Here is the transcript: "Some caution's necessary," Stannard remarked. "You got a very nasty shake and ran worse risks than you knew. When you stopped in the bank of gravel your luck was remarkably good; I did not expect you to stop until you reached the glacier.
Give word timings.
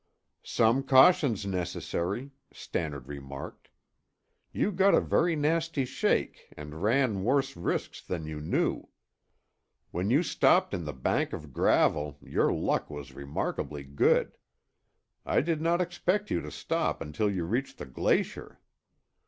"Some 0.41 0.81
caution's 0.81 1.45
necessary," 1.45 2.31
Stannard 2.51 3.07
remarked. 3.07 3.69
"You 4.51 4.71
got 4.71 4.95
a 4.95 4.99
very 4.99 5.35
nasty 5.35 5.85
shake 5.85 6.51
and 6.57 6.81
ran 6.81 7.23
worse 7.23 7.55
risks 7.55 8.01
than 8.01 8.25
you 8.25 8.41
knew. 8.41 8.89
When 9.91 10.09
you 10.09 10.23
stopped 10.23 10.73
in 10.73 10.85
the 10.85 10.91
bank 10.93 11.33
of 11.33 11.53
gravel 11.53 12.17
your 12.23 12.51
luck 12.51 12.89
was 12.89 13.13
remarkably 13.13 13.83
good; 13.83 14.35
I 15.23 15.39
did 15.39 15.61
not 15.61 15.81
expect 15.81 16.31
you 16.31 16.41
to 16.41 16.49
stop 16.49 16.99
until 16.99 17.29
you 17.29 17.45
reached 17.45 17.77
the 17.77 17.85
glacier. 17.85 18.59